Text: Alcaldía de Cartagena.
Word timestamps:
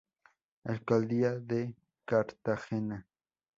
Alcaldía 0.65 1.37
de 1.39 1.75
Cartagena. 2.05 3.07